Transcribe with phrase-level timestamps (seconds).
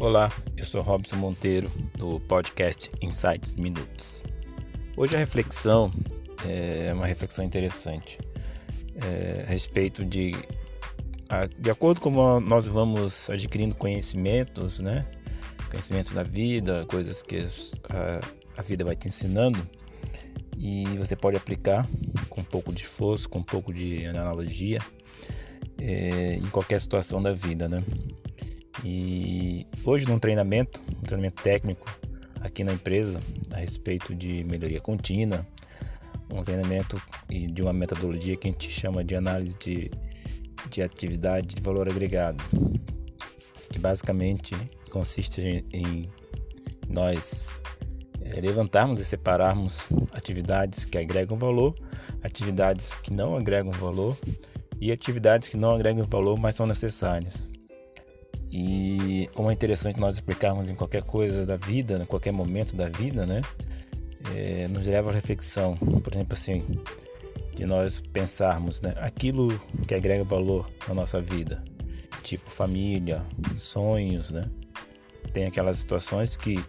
[0.00, 4.24] Olá, eu sou Robson Monteiro do podcast Insights Minutos.
[4.96, 5.92] Hoje a reflexão
[6.42, 8.18] é uma reflexão interessante
[8.94, 10.32] é, a respeito de
[11.28, 15.06] a, de acordo com como nós vamos adquirindo conhecimentos, né?
[15.70, 18.20] Conhecimentos da vida, coisas que a,
[18.56, 19.68] a vida vai te ensinando
[20.56, 21.86] e você pode aplicar
[22.30, 24.80] com um pouco de esforço, com um pouco de analogia
[25.78, 27.84] é, em qualquer situação da vida, né?
[28.84, 31.86] E hoje num treinamento, um treinamento técnico
[32.40, 33.20] aqui na empresa
[33.50, 35.46] a respeito de melhoria contínua,
[36.32, 39.90] um treinamento e de uma metodologia que a gente chama de análise de,
[40.70, 42.42] de atividade de valor agregado,
[43.70, 44.54] que basicamente
[44.90, 46.08] consiste em,
[46.88, 47.54] nós
[48.22, 51.74] é, levantarmos e separarmos atividades que agregam valor,
[52.22, 54.16] atividades que não agregam valor
[54.80, 57.50] e atividades que não agregam valor, mas são necessárias.
[58.52, 62.88] E como é interessante nós explicarmos em qualquer coisa da vida, em qualquer momento da
[62.88, 63.42] vida, né?
[64.34, 66.64] É, nos leva à reflexão, por exemplo, assim,
[67.54, 68.94] de nós pensarmos, né?
[68.98, 71.62] Aquilo que agrega valor na nossa vida,
[72.22, 73.22] tipo família,
[73.54, 74.48] sonhos, né?
[75.32, 76.62] Tem aquelas situações que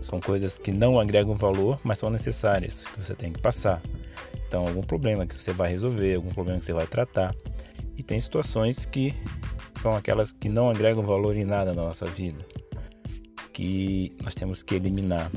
[0.00, 3.82] são coisas que não agregam valor, mas são necessárias, que você tem que passar.
[4.46, 7.34] Então, algum problema que você vai resolver, algum problema que você vai tratar.
[7.96, 9.14] E tem situações que
[9.74, 12.44] são aquelas que não agregam valor em nada na nossa vida,
[13.52, 15.30] que nós temos que eliminar.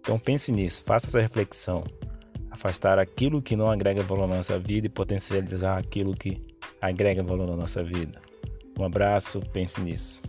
[0.00, 1.84] Então pense nisso, faça essa reflexão.
[2.50, 6.40] Afastar aquilo que não agrega valor na nossa vida e potencializar aquilo que
[6.80, 8.20] agrega valor na nossa vida.
[8.78, 10.20] Um abraço, pense nisso.